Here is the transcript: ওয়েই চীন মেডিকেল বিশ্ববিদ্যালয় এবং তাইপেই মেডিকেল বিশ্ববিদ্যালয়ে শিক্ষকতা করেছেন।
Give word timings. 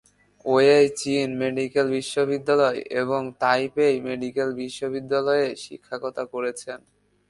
ওয়েই 0.45 0.87
চীন 0.99 1.29
মেডিকেল 1.43 1.85
বিশ্ববিদ্যালয় 1.97 2.79
এবং 3.01 3.21
তাইপেই 3.43 3.95
মেডিকেল 4.07 4.49
বিশ্ববিদ্যালয়ে 4.61 5.47
শিক্ষকতা 5.63 6.23
করেছেন। 6.33 6.79